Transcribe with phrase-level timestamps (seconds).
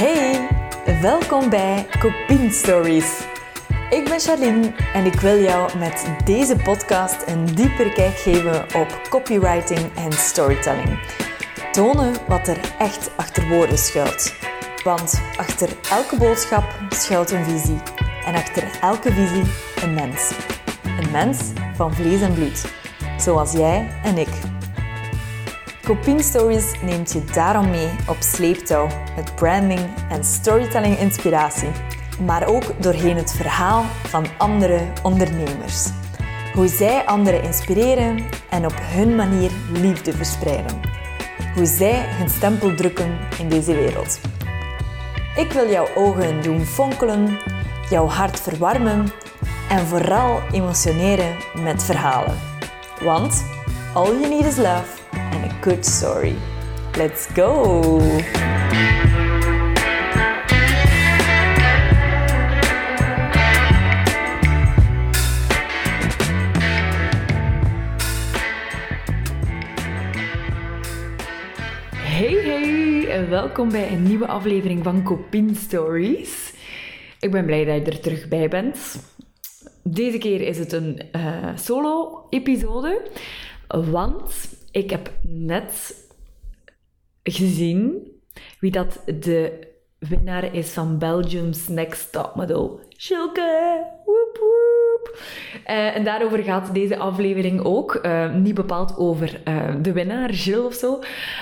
[0.00, 0.48] Hey,
[1.00, 3.26] welkom bij Copien Stories.
[3.90, 9.00] Ik ben Charlene en ik wil jou met deze podcast een dieper kijk geven op
[9.08, 10.98] copywriting en storytelling.
[11.72, 14.34] Tonen wat er echt achter woorden schuilt.
[14.84, 17.78] Want achter elke boodschap schuilt een visie.
[18.26, 19.44] En achter elke visie
[19.82, 20.32] een mens.
[20.84, 21.38] Een mens
[21.74, 22.64] van vlees en bloed.
[23.18, 24.49] Zoals jij en ik.
[25.90, 28.86] Coping Stories neemt je daarom mee op sleeptouw
[29.16, 29.80] met branding
[30.10, 31.68] en storytelling inspiratie,
[32.26, 35.88] maar ook doorheen het verhaal van andere ondernemers.
[36.54, 40.80] Hoe zij anderen inspireren en op hun manier liefde verspreiden.
[41.54, 44.20] Hoe zij hun stempel drukken in deze wereld.
[45.36, 47.38] Ik wil jouw ogen doen fonkelen,
[47.88, 49.12] jouw hart verwarmen
[49.68, 52.38] en vooral emotioneren met verhalen.
[53.00, 53.44] Want
[53.94, 54.99] all you need is love
[55.60, 56.34] good story.
[56.96, 58.00] Let's go!
[71.92, 76.52] Hey hey en welkom bij een nieuwe aflevering van Copin Stories.
[77.18, 78.78] Ik ben blij dat je er terug bij bent.
[79.82, 83.10] Deze keer is het een uh, solo-episode,
[83.68, 85.94] want ik heb net
[87.22, 88.08] gezien
[88.60, 89.68] wie dat de
[89.98, 92.80] winnaar is van Belgium's Next Top Model.
[92.96, 93.84] Shilke!
[94.04, 95.18] Woep woep!
[95.66, 98.00] Uh, en daarover gaat deze aflevering ook.
[98.02, 100.98] Uh, niet bepaald over uh, de winnaar, Gilles of zo,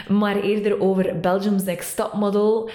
[0.09, 2.71] maar eerder over Belgium's Next Top Model.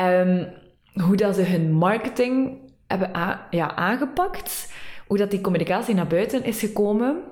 [0.00, 0.46] Um,
[0.92, 3.10] hoe dat ze hun marketing hebben
[3.50, 4.72] ja, aangepakt.
[5.06, 7.22] Hoe dat die communicatie naar buiten is gekomen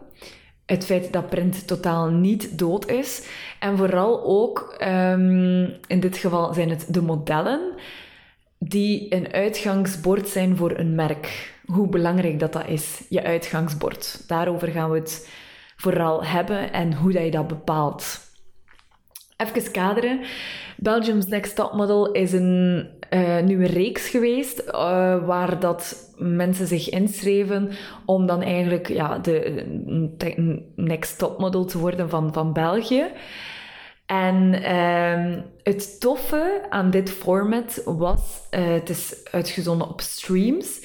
[0.67, 3.29] het feit dat print totaal niet dood is.
[3.61, 7.73] En vooral ook, um, in dit geval zijn het de modellen,
[8.59, 11.55] die een uitgangsbord zijn voor een merk.
[11.67, 14.25] Hoe belangrijk dat, dat is, je uitgangsbord.
[14.27, 15.31] Daarover gaan we het
[15.77, 18.21] vooral hebben en hoe dat je dat bepaalt.
[19.37, 20.21] Even kaderen.
[20.77, 24.73] Belgium's Next Top Model is een uh, nieuwe reeks geweest uh,
[25.27, 27.71] waar dat mensen zich inschreven
[28.05, 29.65] om dan eigenlijk ja, de,
[30.77, 33.07] Next Top Model te worden van, van België.
[34.07, 40.81] En uh, het toffe aan dit format was, uh, het is uitgezonden op streams.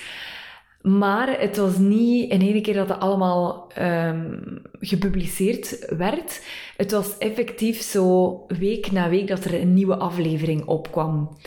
[0.82, 6.46] Maar het was niet in één keer dat het allemaal um, gepubliceerd werd.
[6.78, 11.38] Het was effectief zo week na week dat er een nieuwe aflevering opkwam.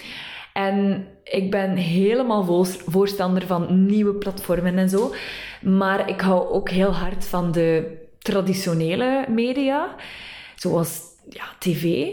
[0.55, 5.15] En ik ben helemaal voorstander van nieuwe platformen en zo.
[5.63, 9.95] Maar ik hou ook heel hard van de traditionele media,
[10.55, 12.09] zoals ja, tv.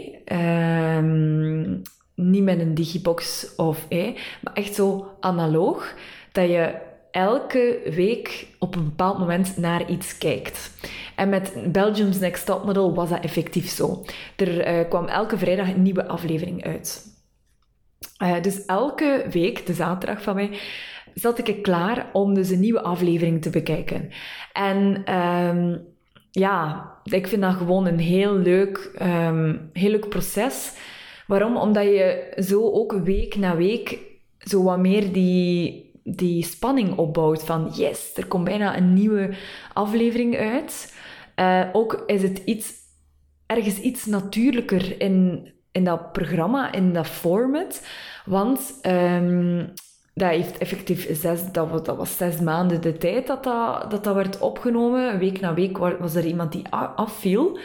[0.96, 1.82] Um,
[2.14, 5.94] niet met een digibox of eh, maar echt zo analoog.
[6.32, 6.74] Dat je
[7.10, 10.70] elke week op een bepaald moment naar iets kijkt.
[11.14, 14.04] En met Belgium's Next Top Model was dat effectief zo.
[14.36, 17.10] Er uh, kwam elke vrijdag een nieuwe aflevering uit.
[18.22, 20.58] Uh, dus elke week, de zaterdag van mij,
[21.14, 24.10] zat ik klaar om dus een nieuwe aflevering te bekijken.
[24.52, 25.84] En um,
[26.30, 30.72] ja, ik vind dat gewoon een heel leuk, um, heel leuk proces.
[31.26, 31.56] Waarom?
[31.56, 33.98] Omdat je zo ook week na week
[34.38, 39.30] zo wat meer die die spanning opbouwt van yes, er komt bijna een nieuwe
[39.72, 40.94] aflevering uit.
[41.36, 42.72] Uh, ook is het iets,
[43.46, 47.86] ergens iets natuurlijker in, in dat programma, in dat format.
[48.24, 49.72] Want um,
[50.14, 54.38] dat heeft effectief zes, dat was, zes maanden de tijd dat dat, dat, dat werd
[54.38, 55.18] opgenomen.
[55.18, 57.58] Week na week was er iemand die afviel.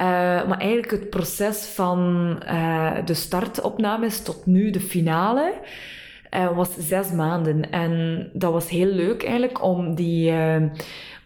[0.00, 0.06] Uh,
[0.48, 1.98] maar eigenlijk het proces van
[2.46, 5.54] uh, de startopnames tot nu de finale
[6.34, 7.70] uh, was zes maanden.
[7.70, 10.62] En dat was heel leuk eigenlijk om, die, uh,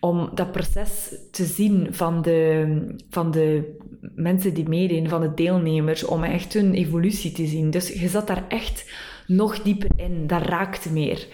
[0.00, 3.76] om dat proces te zien van de, van de
[4.14, 7.70] mensen die meededen, van de deelnemers, om echt hun evolutie te zien.
[7.70, 8.92] Dus je zat daar echt
[9.26, 11.26] nog dieper in, dat raakte meer.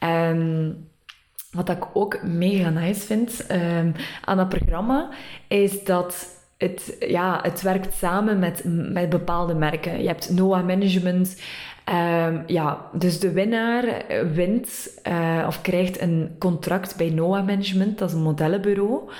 [0.00, 0.88] Um,
[1.50, 3.92] wat ik ook mega nice vind um,
[4.24, 5.10] aan dat programma,
[5.48, 8.62] is dat het, ja, het werkt samen met,
[8.92, 10.02] met bepaalde merken.
[10.02, 11.42] Je hebt Noah Management,
[11.92, 18.08] Um, ja, dus de winnaar wint uh, of krijgt een contract bij Noah Management, dat
[18.08, 19.10] is een modellenbureau.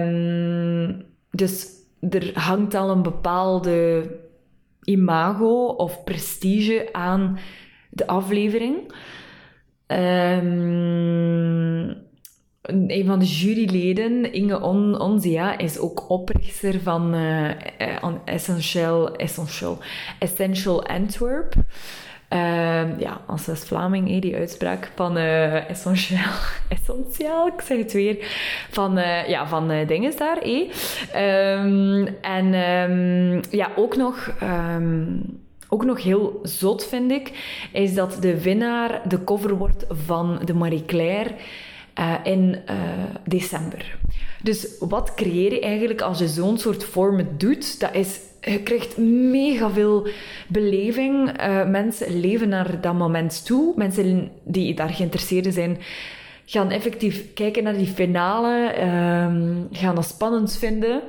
[0.00, 1.66] Um, dus
[2.10, 4.10] er hangt al een bepaalde
[4.82, 7.38] imago of prestige aan
[7.90, 8.94] de aflevering.
[9.86, 10.66] Um,
[12.68, 17.50] een van de juryleden, Inge On Onzia, is ook oprichter van uh,
[18.24, 19.78] Essential, Essential,
[20.18, 21.54] Essential Antwerp.
[22.32, 26.32] Uh, ja, als West-Vlaming, die uitspraak van uh, essentieel,
[26.68, 28.16] essentieel, ik zeg het weer,
[28.70, 30.38] van, uh, ja, van dinges daar.
[30.38, 30.70] Eh.
[32.20, 34.30] En um, ja, ook nog...
[34.42, 37.32] Um, ook nog heel zot vind ik,
[37.72, 41.34] is dat de winnaar de cover wordt van de Marie Claire
[41.98, 42.76] uh, in uh,
[43.24, 43.96] december.
[44.42, 47.80] Dus wat creëer je eigenlijk als je zo'n soort format doet?
[47.80, 48.96] Dat is, je krijgt
[49.30, 50.08] mega veel
[50.48, 51.40] beleving.
[51.40, 53.72] Uh, mensen leven naar dat moment toe.
[53.76, 55.78] Mensen die daar geïnteresseerd zijn,
[56.44, 61.00] gaan effectief kijken naar die finale, um, gaan dat spannend vinden.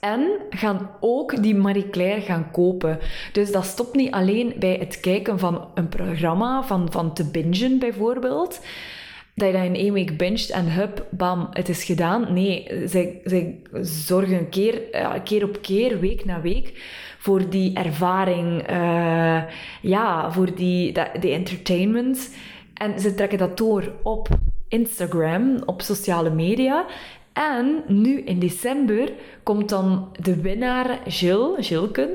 [0.00, 2.98] En gaan ook die Marie Claire gaan kopen.
[3.32, 7.78] Dus dat stopt niet alleen bij het kijken van een programma, van, van te bingen
[7.78, 8.60] bijvoorbeeld
[9.34, 12.32] dat je dat in één week binget en hup, bam, het is gedaan.
[12.32, 14.80] Nee, zij, zij zorgen keer,
[15.24, 16.72] keer op keer, week na week,
[17.18, 19.42] voor die ervaring, uh,
[19.82, 22.34] ja, voor die, die entertainment.
[22.74, 24.28] En ze trekken dat door op
[24.68, 26.86] Instagram, op sociale media.
[27.32, 29.12] En nu in december
[29.42, 32.10] komt dan de winnaar Jill, Jilken,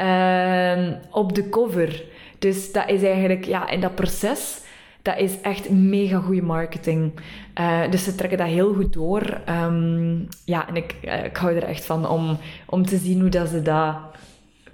[0.00, 2.04] uh, op de cover.
[2.38, 4.60] Dus dat is eigenlijk, ja, in dat proces
[5.02, 7.12] dat is echt mega goede marketing.
[7.60, 9.40] Uh, dus ze trekken dat heel goed door.
[9.48, 13.28] Um, ja, en ik, uh, ik hou er echt van om, om te zien hoe
[13.28, 13.96] dat ze dat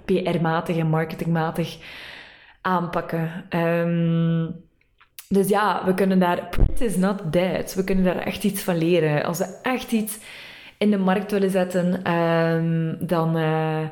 [0.05, 1.77] PR-matig en marketingmatig
[2.61, 3.45] aanpakken.
[3.49, 4.55] Um,
[5.27, 6.47] dus ja, we kunnen daar...
[6.49, 7.73] Print is not dead.
[7.73, 9.23] We kunnen daar echt iets van leren.
[9.23, 10.17] Als we echt iets
[10.77, 13.37] in de markt willen zetten, um, dan...
[13.37, 13.89] Uh,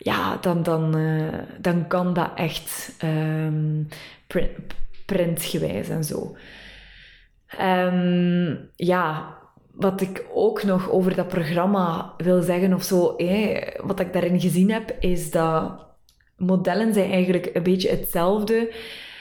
[0.00, 0.96] ja, dan, dan,
[1.60, 2.96] dan kan dat echt
[4.26, 4.74] print,
[5.08, 6.36] printgewijs en zo.
[7.60, 9.36] Um, ja,
[9.72, 13.16] wat ik ook nog over dat programma wil zeggen of zo,
[13.82, 15.86] wat ik daarin gezien heb, is dat
[16.36, 18.74] modellen zijn eigenlijk een beetje hetzelfde,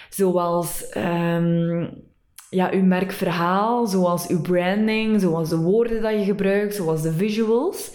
[0.10, 2.04] zoals um,
[2.50, 7.92] ja, uw merkverhaal, zoals uw branding, zoals de woorden dat je gebruikt, zoals de visuals.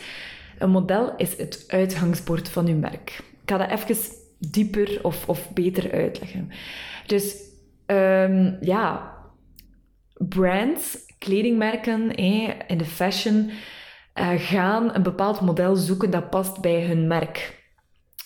[0.58, 3.22] Een model is het uitgangsbord van uw merk.
[3.42, 3.96] Ik ga dat even
[4.38, 6.50] dieper of, of beter uitleggen.
[7.06, 7.50] Dus
[7.92, 9.16] um, ja,
[10.14, 12.14] brands, kledingmerken
[12.66, 13.50] in de fashion
[14.14, 17.60] uh, gaan een bepaald model zoeken dat past bij hun merk.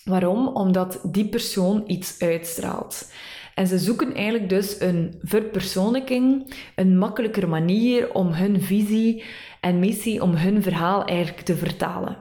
[0.03, 0.47] Waarom?
[0.47, 3.11] Omdat die persoon iets uitstraalt.
[3.55, 9.23] En ze zoeken eigenlijk dus een verpersoonlijking, een makkelijker manier om hun visie
[9.61, 12.17] en missie, om hun verhaal eigenlijk te vertalen.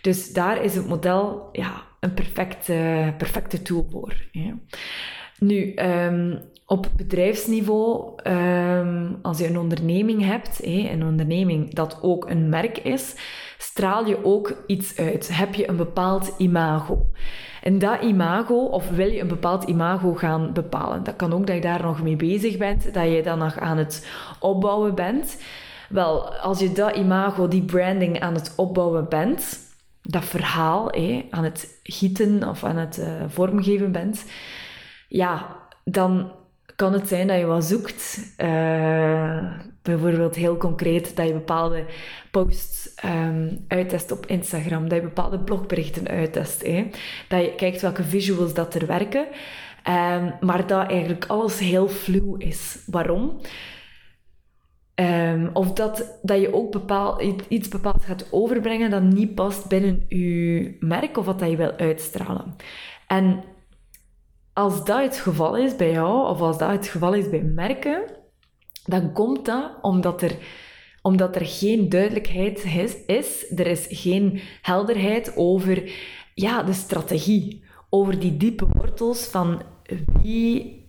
[0.00, 4.28] Dus daar is het model ja, een perfecte, perfecte tool voor.
[4.32, 4.58] Ja.
[5.38, 12.30] Nu, um, op bedrijfsniveau, um, als je een onderneming hebt, hé, een onderneming dat ook
[12.30, 13.14] een merk is,
[13.58, 15.36] straal je ook iets uit.
[15.36, 17.06] Heb je een bepaald imago.
[17.62, 21.04] En dat imago, of wil je een bepaald imago gaan bepalen?
[21.04, 23.78] Dat kan ook dat je daar nog mee bezig bent, dat je dan nog aan
[23.78, 24.08] het
[24.40, 25.42] opbouwen bent.
[25.88, 29.58] Wel, als je dat imago, die branding aan het opbouwen bent,
[30.02, 30.92] dat verhaal
[31.30, 34.24] aan het gieten of aan het uh, vormgeven bent,
[35.08, 36.30] ja, dan
[36.76, 38.34] kan het zijn dat je wat zoekt.
[38.38, 39.52] Uh,
[39.82, 41.84] bijvoorbeeld heel concreet dat je bepaalde
[42.30, 46.66] posts um, uittest op Instagram, dat je bepaalde blogberichten uittest.
[46.66, 46.86] Hè?
[47.28, 49.26] Dat je kijkt welke visuals dat er werken.
[49.88, 52.82] Um, maar dat eigenlijk alles heel fluw is.
[52.86, 53.40] Waarom?
[54.94, 60.04] Um, of dat, dat je ook bepaal, iets bepaald gaat overbrengen dat niet past binnen
[60.08, 62.56] je merk of wat dat je wil uitstralen.
[63.06, 63.44] En
[64.54, 68.02] als dat het geval is bij jou, of als dat het geval is bij merken,
[68.84, 70.36] dan komt dat omdat er,
[71.02, 72.64] omdat er geen duidelijkheid
[73.06, 73.52] is.
[73.56, 75.92] Er is geen helderheid over
[76.34, 77.64] ja, de strategie.
[77.90, 79.62] Over die diepe wortels van
[80.22, 80.82] wie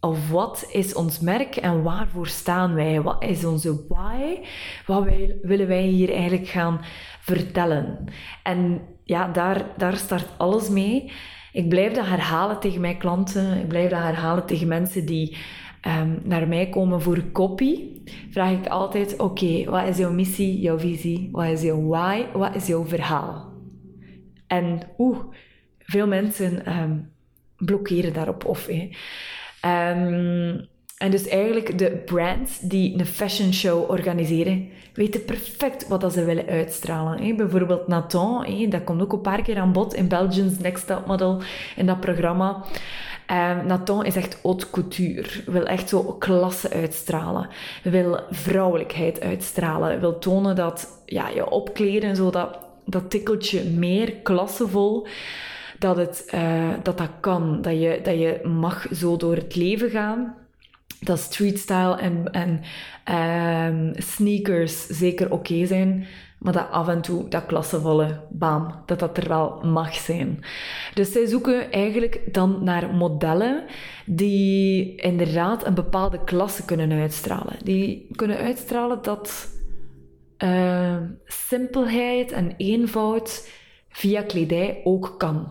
[0.00, 3.00] of wat is ons merk en waarvoor staan wij?
[3.00, 4.38] Wat is onze why?
[4.86, 5.04] Wat
[5.42, 6.80] willen wij hier eigenlijk gaan
[7.20, 8.04] vertellen?
[8.42, 11.12] En ja, daar, daar start alles mee.
[11.54, 13.58] Ik blijf dat herhalen tegen mijn klanten.
[13.58, 15.36] Ik blijf dat herhalen tegen mensen die
[15.86, 17.80] um, naar mij komen voor copy.
[18.30, 21.28] Vraag ik altijd: oké, wat is jouw missie, jouw visie?
[21.32, 22.24] Wat is jouw why?
[22.32, 23.52] Wat is jouw verhaal?
[24.46, 25.18] En oeh,
[25.78, 27.10] veel mensen um,
[27.56, 28.66] blokkeren daarop of.
[28.66, 28.96] Hey.
[29.96, 36.12] Um, en dus eigenlijk de brands die een fashion show organiseren, weten perfect wat dat
[36.12, 37.36] ze willen uitstralen.
[37.36, 41.42] Bijvoorbeeld Nathan, dat komt ook een paar keer aan bod in Belgians Next Top Model,
[41.76, 42.64] in dat programma.
[43.30, 45.28] Um, Nathan is echt haute couture.
[45.46, 47.48] Wil echt zo klasse uitstralen.
[47.82, 50.00] Wil vrouwelijkheid uitstralen.
[50.00, 55.06] Wil tonen dat ja, je opkleden, zo dat, dat tikkeltje meer klassevol
[55.78, 57.62] dat, het, uh, dat dat kan.
[57.62, 60.43] Dat je, dat je mag zo door het leven gaan.
[61.04, 62.60] Dat streetstyle en, en
[63.74, 66.06] um, sneakers zeker oké zijn.
[66.38, 70.44] Maar dat af en toe, dat klassevolle, bam, dat dat er wel mag zijn.
[70.94, 73.64] Dus zij zoeken eigenlijk dan naar modellen
[74.06, 77.56] die inderdaad een bepaalde klasse kunnen uitstralen.
[77.62, 79.48] Die kunnen uitstralen dat
[80.38, 83.48] uh, simpelheid en eenvoud
[83.88, 85.48] via kledij ook kan.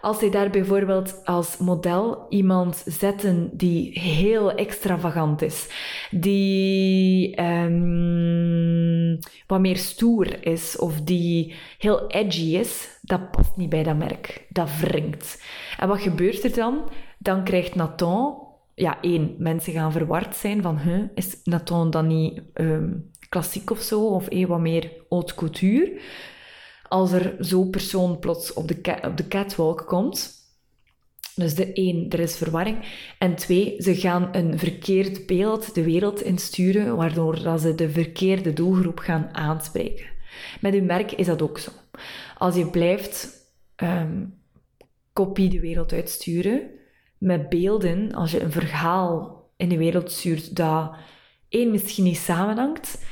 [0.00, 5.68] Als zij daar bijvoorbeeld als model iemand zetten die heel extravagant is,
[6.10, 13.82] die um, wat meer stoer is of die heel edgy is, dat past niet bij
[13.82, 14.46] dat merk.
[14.48, 15.42] Dat wringt.
[15.78, 16.90] En wat gebeurt er dan?
[17.18, 20.78] Dan krijgt Nathan, ja, één, mensen gaan verward zijn van,
[21.14, 26.00] is Nathan dan niet um, klassiek of zo, of eh, wat meer haute couture?
[26.88, 30.36] Als er zo'n persoon plots op de, op de catwalk komt.
[31.34, 32.78] Dus de één, er is verwarring.
[33.18, 38.52] En twee, ze gaan een verkeerd beeld de wereld insturen, waardoor dat ze de verkeerde
[38.52, 40.06] doelgroep gaan aanspreken.
[40.60, 41.70] Met uw merk is dat ook zo.
[42.38, 43.28] Als je blijft
[43.76, 44.34] um,
[45.12, 46.70] kopie de wereld uitsturen,
[47.18, 50.94] met beelden, als je een verhaal in de wereld stuurt dat
[51.48, 53.04] één, misschien niet samenhangt,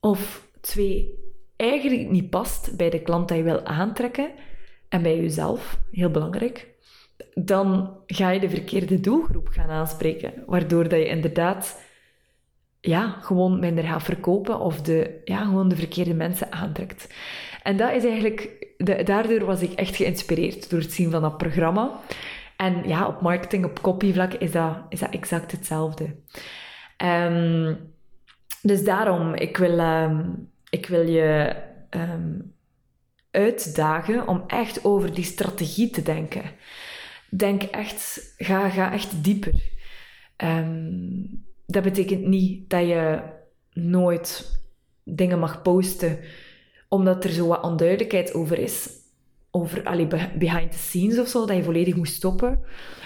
[0.00, 1.21] of twee,
[1.62, 4.30] eigenlijk niet past bij de klant die je wil aantrekken
[4.88, 6.68] en bij jezelf, heel belangrijk,
[7.34, 10.32] dan ga je de verkeerde doelgroep gaan aanspreken.
[10.46, 11.82] Waardoor dat je inderdaad
[12.80, 17.14] ja, gewoon minder gaat verkopen of de, ja, gewoon de verkeerde mensen aantrekt.
[17.62, 21.36] En dat is eigenlijk, de, daardoor was ik echt geïnspireerd door het zien van dat
[21.36, 22.00] programma.
[22.56, 26.16] En ja, op marketing, op copyvlak is dat, is dat exact hetzelfde.
[27.04, 27.78] Um,
[28.62, 31.54] dus daarom, ik wil, um, ik wil je
[31.90, 32.54] um,
[33.30, 36.42] uitdagen om echt over die strategie te denken.
[37.30, 39.54] Denk echt, ga, ga echt dieper.
[40.36, 43.22] Um, dat betekent niet dat je
[43.72, 44.60] nooit
[45.04, 46.18] dingen mag posten
[46.88, 48.88] omdat er zo wat onduidelijkheid over is.
[49.50, 50.06] Over allee,
[50.38, 52.60] behind the scenes of zo, dat je volledig moet stoppen.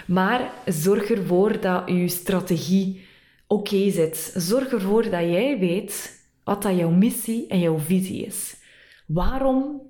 [0.07, 3.05] Maar zorg ervoor dat je strategie
[3.47, 4.33] oké zit.
[4.35, 6.16] Zorg ervoor dat jij weet
[6.47, 8.55] wat dat jouw missie en jouw visie is.
[9.05, 9.81] Waarom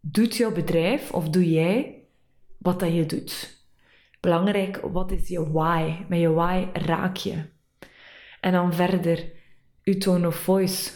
[0.00, 2.02] doet jouw bedrijf of doe jij
[2.58, 3.62] wat dat je doet?
[4.20, 6.04] Belangrijk, wat is je why?
[6.08, 7.44] Met je why raak je.
[8.40, 9.32] En dan verder,
[9.84, 10.92] uw tone of voice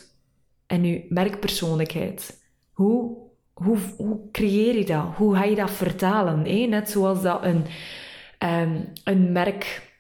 [0.67, 2.45] en uw merkpersoonlijkheid.
[2.73, 3.17] Hoe,
[3.53, 5.15] hoe, hoe creëer je dat?
[5.17, 6.45] Hoe ga je dat vertalen?
[6.45, 6.69] Eh?
[6.69, 7.65] Net zoals dat een,
[8.39, 9.93] um, een merk,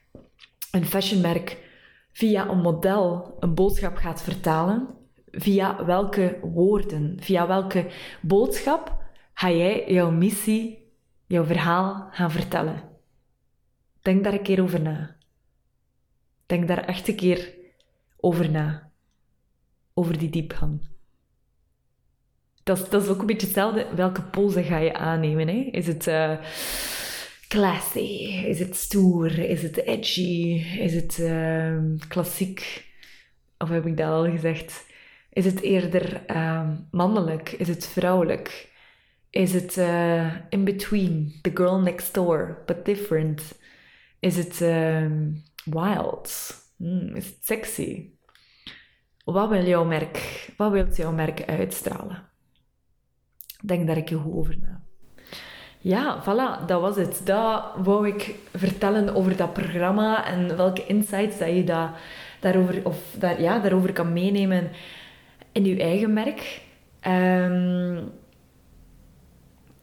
[0.70, 1.56] een fashionmerk,
[2.12, 4.96] via een model een boodschap gaat vertalen,
[5.30, 7.86] via welke woorden, via welke
[8.20, 8.96] boodschap
[9.34, 10.92] ga jij jouw missie,
[11.26, 12.82] jouw verhaal gaan vertellen?
[14.02, 15.16] Denk daar een keer over na.
[16.46, 17.54] Denk daar echt een keer
[18.16, 18.90] over na.
[19.94, 20.80] Over die diepgang.
[22.62, 23.86] Dat is, dat ook een beetje hetzelfde.
[23.94, 25.48] Welke pose ga je aannemen?
[25.48, 25.68] Hè?
[25.70, 26.36] Is het uh,
[27.48, 27.98] classy?
[28.46, 29.38] Is het stoer?
[29.38, 30.64] Is het edgy?
[30.78, 32.86] Is het uh, klassiek?
[33.58, 34.86] Of heb ik dat al gezegd?
[35.30, 37.50] Is het eerder uh, mannelijk?
[37.50, 38.72] Is het vrouwelijk?
[39.30, 41.38] Is het uh, in between?
[41.42, 43.58] The girl next door, but different?
[44.20, 46.54] Is het um, wild?
[46.76, 48.10] Mm, is het sexy?
[49.24, 50.48] Wat wil jouw merk?
[50.56, 52.28] Wat wil jouw merk uitstralen?
[53.62, 54.82] Denk daar ik goed over na.
[55.80, 57.20] Ja, voilà, dat was het.
[57.24, 61.90] Dat wou ik vertellen over dat programma en welke insights dat je dat,
[62.40, 64.70] daarover, of dat, ja, daarover kan meenemen
[65.58, 66.60] in je eigen merk.
[67.06, 68.10] Um,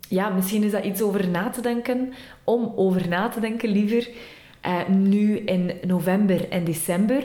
[0.09, 2.13] ja, misschien is dat iets over na te denken,
[2.43, 4.09] om over na te denken liever,
[4.65, 7.23] uh, nu in november en december.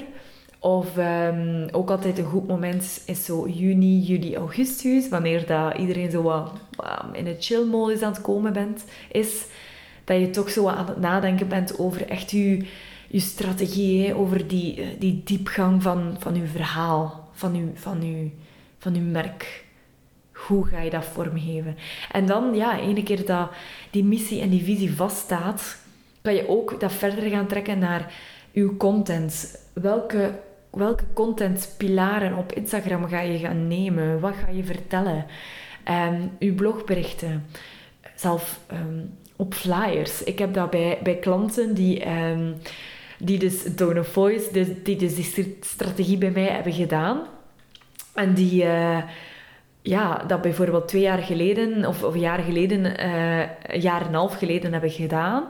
[0.59, 6.11] Of um, ook altijd een goed moment is zo juni, juli, augustus, wanneer dat iedereen
[6.11, 6.53] zo wat
[7.13, 9.47] in het chill-modus aan het komen bent, is.
[10.05, 12.65] Dat je toch zo aan het nadenken bent over echt je,
[13.09, 18.31] je strategie, over die, die diepgang van, van je verhaal, van je, van, je,
[18.79, 19.65] van je merk.
[20.33, 21.77] Hoe ga je dat vormgeven?
[22.13, 23.51] En dan, ja, ene keer dat
[23.91, 25.79] die missie en die visie vaststaat,
[26.23, 28.13] kan je ook dat verder gaan trekken naar
[28.53, 29.59] uw content.
[29.73, 30.39] Welke,
[30.71, 34.21] welke contentpilaren op Instagram ga je gaan nemen?
[34.21, 35.27] Wat ga je vertellen?
[35.89, 37.47] Um, uw blogberichten.
[38.15, 40.25] Zelf um, op flyers.
[40.25, 42.57] Ik heb dat bij, bij klanten die, um,
[43.23, 47.21] die dus Tone of Voice, die dus die strategie bij mij hebben gedaan.
[48.15, 48.65] En die...
[48.65, 48.99] Uh,
[49.83, 54.07] ja, dat bijvoorbeeld twee jaar geleden, of, of een jaar geleden, uh, een jaar en
[54.07, 55.45] een half geleden hebben gedaan.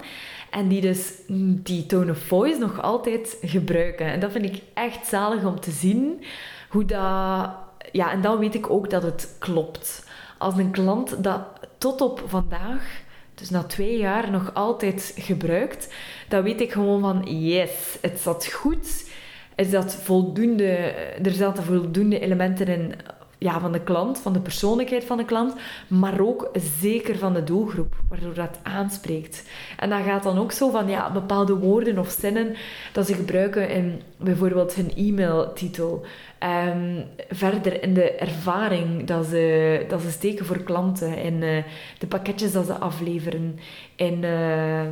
[0.50, 4.06] En die dus die tone of voice nog altijd gebruiken.
[4.06, 6.24] En dat vind ik echt zalig om te zien.
[6.68, 7.50] Hoe dat...
[7.92, 10.08] Ja, en dan weet ik ook dat het klopt.
[10.38, 11.40] Als een klant dat
[11.78, 13.02] tot op vandaag,
[13.40, 15.94] dus na twee jaar, nog altijd gebruikt,
[16.28, 19.08] dan weet ik gewoon van yes, het zat goed.
[19.54, 20.74] Er, zat voldoende,
[21.22, 22.94] er zaten voldoende elementen in
[23.40, 25.54] ja, van de klant, van de persoonlijkheid van de klant,
[25.88, 29.48] maar ook zeker van de doelgroep, waardoor dat aanspreekt.
[29.76, 32.56] En dat gaat dan ook zo van ja, bepaalde woorden of zinnen
[32.92, 36.04] dat ze gebruiken in bijvoorbeeld hun e-mailtitel.
[36.44, 41.62] Um, verder in de ervaring dat ze, dat ze steken voor klanten, in uh,
[41.98, 43.58] de pakketjes dat ze afleveren,
[43.96, 44.22] in...
[44.22, 44.82] Uh,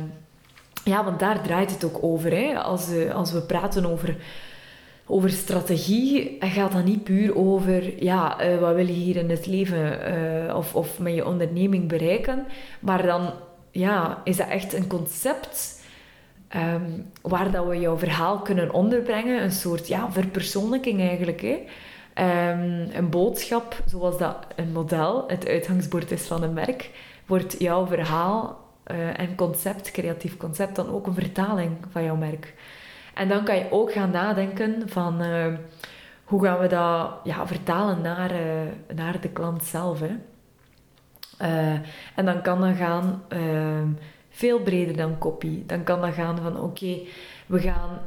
[0.83, 2.31] ja, want daar draait het ook over.
[2.31, 2.59] Hè?
[2.59, 4.15] Als, uh, als we praten over
[5.11, 10.55] over strategie gaat dat niet puur over ja, wat wil je hier in het leven
[10.55, 12.45] of, of met je onderneming bereiken,
[12.79, 13.31] maar dan
[13.71, 15.78] ja, is dat echt een concept
[16.55, 21.41] um, waar dat we jouw verhaal kunnen onderbrengen, een soort ja, verpersoonlijking eigenlijk.
[21.41, 21.57] Hè?
[22.51, 26.91] Um, een boodschap, zoals dat een model, het uitgangsbord is van een merk,
[27.25, 32.53] wordt jouw verhaal uh, en concept, creatief concept, dan ook een vertaling van jouw merk.
[33.13, 35.45] En dan kan je ook gaan nadenken van uh,
[36.23, 38.37] hoe gaan we dat ja, vertalen naar, uh,
[38.95, 39.99] naar de klant zelf.
[39.99, 40.15] Hè?
[42.15, 43.21] En dan kan dat gaan
[44.39, 45.63] veel breder dan copy.
[45.65, 46.97] Dan kan dat gaan van oké,
[47.45, 47.99] we gaan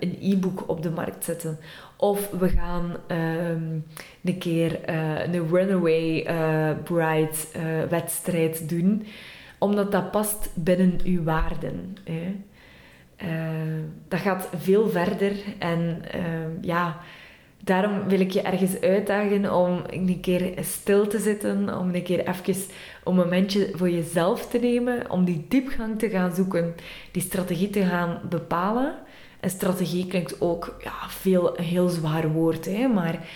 [0.00, 1.58] een e-book op de markt zetten.
[1.96, 3.84] Of we gaan um,
[4.24, 4.88] een keer
[5.34, 6.26] een runaway
[6.84, 9.06] bride wedstrijd doen.
[9.58, 11.96] Omdat dat past binnen uw waarden.
[12.04, 12.34] Hè?
[14.08, 15.32] Dat gaat veel verder.
[15.58, 16.22] En uh,
[16.60, 16.96] ja,
[17.68, 21.78] daarom wil ik je ergens uitdagen om een keer stil te zitten.
[21.78, 22.54] Om een keer even
[23.04, 25.10] een momentje voor jezelf te nemen.
[25.10, 26.74] Om die diepgang te gaan zoeken.
[27.12, 28.94] Die strategie te gaan bepalen.
[29.40, 32.64] En strategie klinkt ook ja, veel, een heel zwaar woord.
[32.64, 32.88] Hè?
[32.88, 33.26] Maar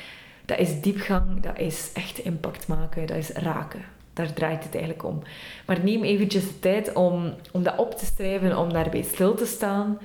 [0.44, 1.40] dat is diepgang.
[1.40, 3.06] Dat is echt impact maken.
[3.06, 3.84] Dat is raken.
[4.12, 5.22] Daar draait het eigenlijk om.
[5.66, 9.46] Maar neem eventjes de tijd om, om dat op te schrijven, om daarbij stil te
[9.46, 9.98] staan.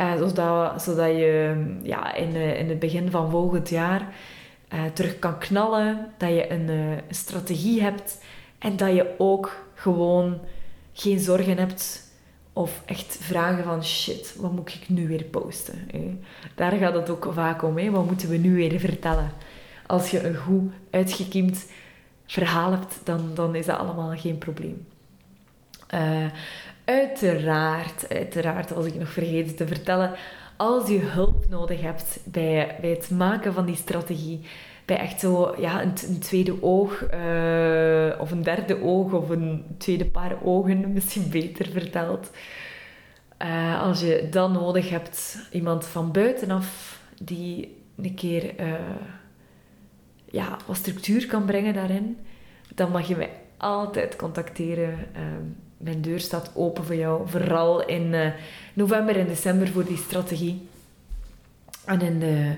[0.00, 4.14] Uh, zodat, zodat je ja, in, uh, in het begin van volgend jaar
[4.74, 6.12] uh, terug kan knallen.
[6.16, 8.24] Dat je een strategie hebt.
[8.58, 10.40] En dat je ook gewoon
[10.92, 12.06] geen zorgen hebt.
[12.52, 15.88] Of echt vragen van shit, wat moet ik nu weer posten?
[15.90, 16.18] Hè?
[16.54, 17.90] Daar gaat het ook vaak om.
[17.90, 19.30] Wat moeten we nu weer vertellen?
[19.86, 21.66] Als je een goed uitgekiemd
[22.26, 24.86] verhaal hebt, dan, dan is dat allemaal geen probleem.
[25.94, 26.26] Uh,
[26.88, 30.12] uiteraard, uiteraard, als ik nog vergeten te vertellen,
[30.56, 34.40] als je hulp nodig hebt bij, bij het maken van die strategie,
[34.84, 40.06] bij echt zo ja, een, tweede oog, uh, of een derde oog, of een tweede
[40.06, 42.30] paar ogen, misschien beter verteld.
[43.42, 48.54] Uh, als je dan nodig hebt, iemand van buitenaf die een keer
[50.24, 52.18] ja, wat structuur kan brengen daarin,
[52.74, 54.98] dan mag je mij altijd contacteren.
[55.12, 58.26] Ehm, mijn deur staat open voor jou, vooral in uh,
[58.72, 60.68] november en december voor die strategie.
[61.84, 62.56] En in, de,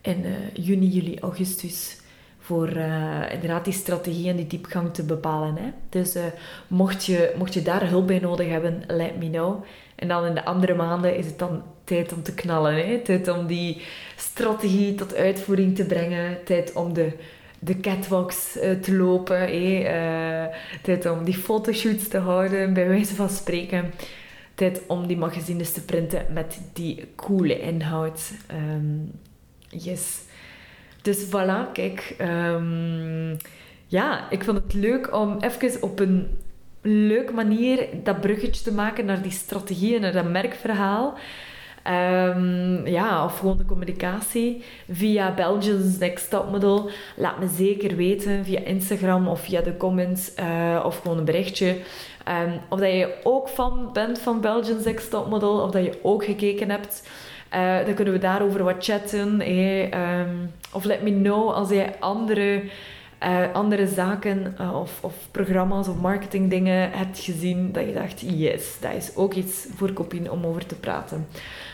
[0.00, 2.00] in uh, juni, juli, augustus
[2.38, 5.56] voor uh, inderdaad die strategie en die diepgang te bepalen.
[5.56, 5.70] Hè.
[5.88, 6.16] Dus
[6.66, 9.64] mocht, je, mocht je daar hulp bij nodig hebben, let me know.
[9.94, 12.86] En dan in de andere maanden is het dan tijd om te knallen.
[12.86, 12.98] Hè?
[12.98, 13.82] Tijd om die
[14.16, 16.44] strategie tot uitvoering te brengen.
[16.44, 17.12] Tijd om de,
[17.58, 19.54] de catwalks uh, te lopen.
[19.54, 20.44] Uh,
[20.82, 23.92] tijd om die fotoshoots te houden, bij wijze van spreken.
[24.54, 28.32] Tijd om die magazines te printen met die coole inhoud.
[28.52, 29.10] Um,
[29.68, 30.20] yes.
[31.02, 32.16] Dus voilà, kijk.
[32.20, 33.36] Um,
[33.86, 36.38] ja, ik vond het leuk om even op een
[36.82, 41.18] leuke manier dat bruggetje te maken naar die strategieën, naar dat merkverhaal.
[41.88, 46.90] Um, ja, of gewoon de communicatie via Belgians Next Top Model.
[47.16, 51.68] Laat me zeker weten via Instagram of via de comments uh, of gewoon een berichtje.
[51.68, 55.98] Um, of dat je ook fan bent van Belgians Next Top Model of dat je
[56.02, 57.08] ook gekeken hebt.
[57.54, 59.40] Uh, dan kunnen we daarover wat chatten.
[59.40, 59.92] Hey.
[60.20, 62.62] Um, of let me know als jij andere
[63.52, 69.16] andere zaken of, of, programma's of marketingdingen hebt gezien dat je dacht, yes, dat is
[69.16, 71.26] ook iets voor Copine om over te praten.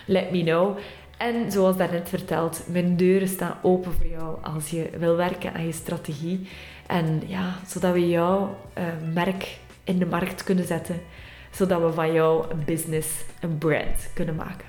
[0.05, 0.79] Let me know.
[1.19, 5.67] En zoals daarnet verteld, mijn deuren staan open voor jou als je wil werken aan
[5.67, 6.49] je strategie.
[6.87, 11.01] En ja, zodat we jouw uh, merk in de markt kunnen zetten.
[11.51, 13.09] zodat we van jou een business,
[13.41, 14.67] een brand kunnen maken.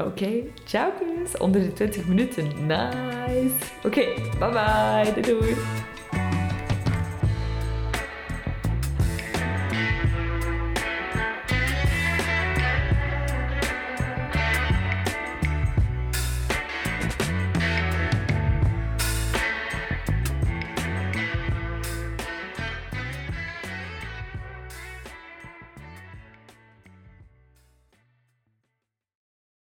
[0.00, 0.30] Oké,
[0.64, 1.38] ciao kus.
[1.38, 2.66] Onder de 20 minuten.
[2.66, 3.54] Nice.
[3.84, 4.04] Oké,
[4.38, 5.20] bye bye.
[5.20, 5.54] Doei.